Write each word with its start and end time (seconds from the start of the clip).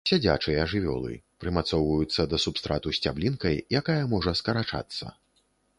Сядзячыя 0.09 0.61
жывёлы, 0.71 1.13
прымацоўваюцца 1.43 2.25
да 2.33 2.41
субстрату 2.47 2.97
сцяблінкай, 3.01 3.63
якая 3.83 4.01
можа 4.17 4.31
скарачацца. 4.43 5.05